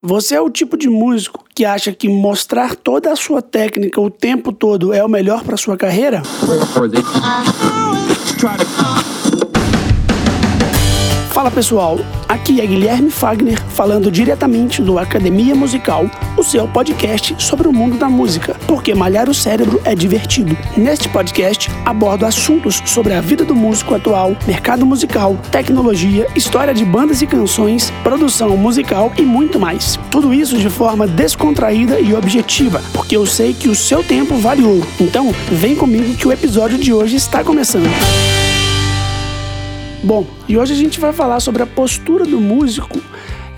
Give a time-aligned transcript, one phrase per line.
[0.00, 4.08] Você é o tipo de músico que acha que mostrar toda a sua técnica o
[4.08, 6.22] tempo todo é o melhor para sua carreira?
[11.32, 11.98] Fala pessoal,
[12.28, 16.08] aqui é Guilherme Fagner falando diretamente do Academia Musical,
[16.38, 20.56] o seu podcast sobre o mundo da música, porque malhar o cérebro é divertido.
[20.76, 26.84] Neste podcast abordo assuntos sobre a vida do músico atual, mercado musical, tecnologia, história de
[26.84, 29.98] bandas e canções, produção musical e muito mais.
[30.12, 34.62] Tudo isso de forma descontraída e objetiva, porque eu sei que o seu tempo vale
[34.62, 34.86] ouro.
[35.00, 37.90] Então, vem comigo que o episódio de hoje está começando.
[40.02, 43.00] Bom, e hoje a gente vai falar sobre a postura do músico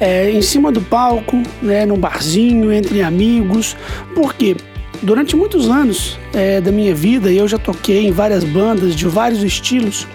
[0.00, 3.76] é, em cima do palco, né, num barzinho, entre amigos,
[4.14, 4.56] porque
[5.02, 9.42] durante muitos anos é, da minha vida eu já toquei em várias bandas de vários
[9.42, 10.06] estilos.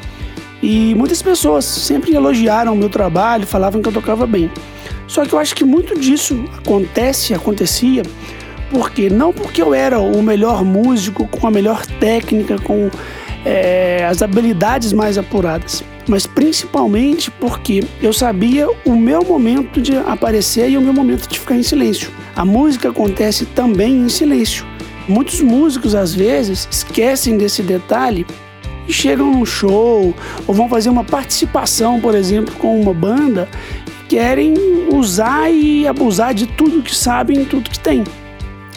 [0.61, 4.49] E muitas pessoas sempre elogiaram o meu trabalho, falavam que eu tocava bem.
[5.07, 8.01] Só que eu acho que muito disso acontece, acontecia,
[8.71, 12.89] porque não porque eu era o melhor músico, com a melhor técnica, com
[13.45, 20.69] é, as habilidades mais apuradas mas principalmente porque eu sabia o meu momento de aparecer
[20.69, 22.11] e o meu momento de ficar em silêncio.
[22.35, 24.65] A música acontece também em silêncio.
[25.07, 28.25] Muitos músicos às vezes esquecem desse detalhe
[28.87, 30.13] e chegam num show
[30.47, 33.47] ou vão fazer uma participação, por exemplo, com uma banda
[34.07, 34.53] querem
[34.93, 38.03] usar e abusar de tudo que sabem, tudo que tem.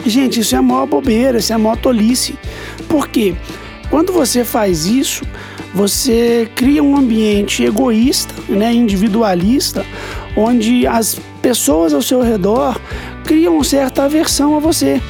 [0.03, 2.35] Gente, isso é a maior bobeira, isso é a maior tolice.
[2.87, 3.35] Por quê?
[3.89, 5.23] Quando você faz isso,
[5.73, 9.85] você cria um ambiente egoísta, né, individualista,
[10.35, 12.79] onde as pessoas ao seu redor
[13.23, 15.01] criam certa aversão a você.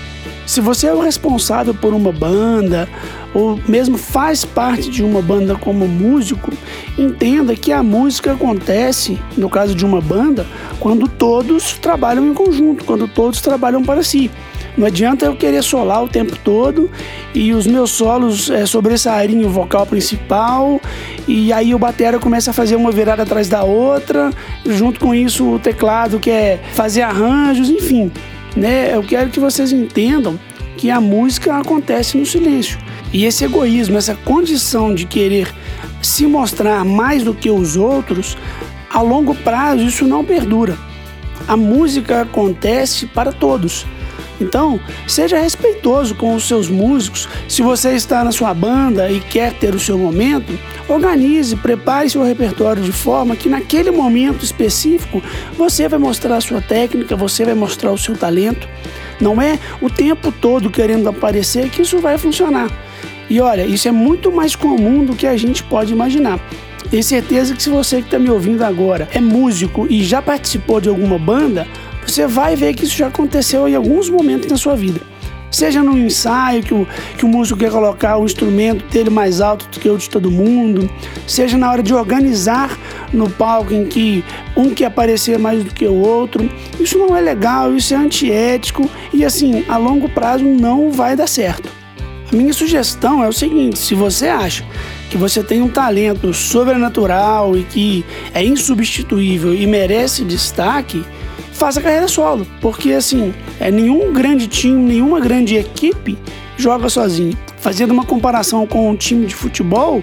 [0.46, 2.90] Se você é o responsável por uma banda,
[3.34, 6.52] ou mesmo faz parte de uma banda como músico,
[6.98, 10.48] entenda que a música acontece, no caso de uma banda,
[10.80, 14.32] quando todos trabalham em conjunto, quando todos trabalham para si.
[14.80, 16.90] Não adianta eu querer solar o tempo todo
[17.36, 20.80] e os meus solos é, sobressaírem o vocal principal
[21.28, 24.32] e aí o batera começa a fazer uma virada atrás da outra,
[24.66, 28.10] junto com isso o teclado quer fazer arranjos, enfim.
[28.56, 28.96] Né?
[28.96, 30.40] Eu quero que vocês entendam
[30.78, 32.80] que a música acontece no silêncio.
[33.12, 35.54] E esse egoísmo, essa condição de querer
[36.02, 38.38] se mostrar mais do que os outros,
[38.90, 40.78] a longo prazo isso não perdura.
[41.50, 43.86] A música acontece para todos.
[44.40, 47.28] Então, seja respeitoso com os seus músicos.
[47.48, 50.58] Se você está na sua banda e quer ter o seu momento,
[50.88, 55.22] organize, prepare seu repertório de forma que naquele momento específico
[55.58, 58.68] você vai mostrar a sua técnica, você vai mostrar o seu talento.
[59.20, 62.70] Não é o tempo todo querendo aparecer que isso vai funcionar.
[63.30, 66.40] E olha, isso é muito mais comum do que a gente pode imaginar.
[66.90, 70.82] Tenho certeza que se você que está me ouvindo agora é músico e já participou
[70.82, 71.68] de alguma banda,
[72.06, 75.02] você vai ver que isso já aconteceu em alguns momentos na sua vida.
[75.52, 76.88] Seja no ensaio que o,
[77.18, 80.30] que o músico quer colocar o instrumento dele mais alto do que o de todo
[80.30, 80.90] mundo,
[81.26, 82.78] seja na hora de organizar
[83.12, 84.24] no palco em que
[84.56, 86.50] um quer aparecer mais do que o outro.
[86.80, 91.28] Isso não é legal, isso é antiético e assim, a longo prazo não vai dar
[91.28, 91.80] certo.
[92.32, 94.64] A minha sugestão é o seguinte: se você acha
[95.10, 98.06] que você tem um talento sobrenatural e que
[98.36, 101.04] é insubstituível e merece destaque,
[101.60, 106.18] faça carreira solo, porque assim, é nenhum grande time, nenhuma grande equipe
[106.58, 107.38] joga sozinho.
[107.58, 110.02] Fazendo uma comparação com um time de futebol,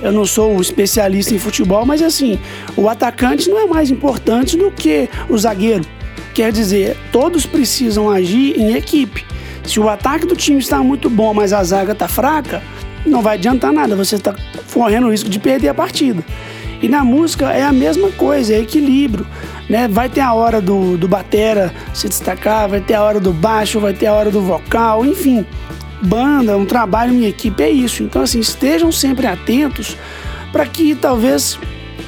[0.00, 2.38] eu não sou especialista em futebol, mas assim,
[2.76, 5.84] o atacante não é mais importante do que o zagueiro.
[6.34, 9.24] Quer dizer, todos precisam agir em equipe.
[9.64, 12.62] Se o ataque do time está muito bom, mas a zaga está fraca,
[13.04, 14.34] não vai adiantar nada, você está
[14.72, 16.24] correndo o risco de perder a partida.
[16.82, 19.24] E na música é a mesma coisa, é equilíbrio.
[19.70, 19.86] Né?
[19.86, 23.78] Vai ter a hora do, do batera se destacar, vai ter a hora do baixo,
[23.78, 25.46] vai ter a hora do vocal, enfim.
[26.02, 28.02] Banda, um trabalho em equipe é isso.
[28.02, 29.96] Então, assim, estejam sempre atentos
[30.50, 31.56] para que talvez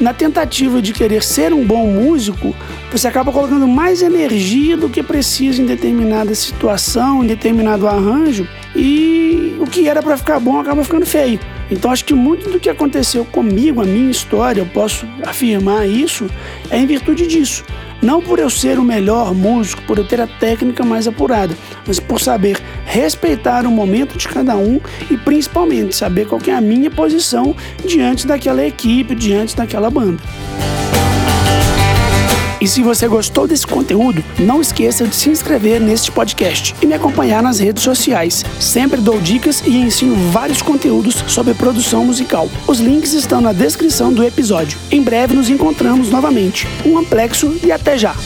[0.00, 2.54] na tentativa de querer ser um bom músico,
[2.90, 9.56] você acaba colocando mais energia do que precisa em determinada situação, em determinado arranjo, e
[9.60, 11.38] o que era para ficar bom acaba ficando feio.
[11.70, 16.26] Então acho que muito do que aconteceu comigo, a minha história, eu posso afirmar isso,
[16.70, 17.64] é em virtude disso.
[18.02, 21.56] Não por eu ser o melhor músico, por eu ter a técnica mais apurada,
[21.86, 24.78] mas por saber respeitar o momento de cada um
[25.10, 30.22] e principalmente saber qual é a minha posição diante daquela equipe, diante daquela banda.
[32.64, 36.94] E se você gostou desse conteúdo, não esqueça de se inscrever neste podcast e me
[36.94, 38.42] acompanhar nas redes sociais.
[38.58, 42.48] Sempre dou dicas e ensino vários conteúdos sobre produção musical.
[42.66, 44.78] Os links estão na descrição do episódio.
[44.90, 46.66] Em breve nos encontramos novamente.
[46.86, 48.16] Um amplexo e até já!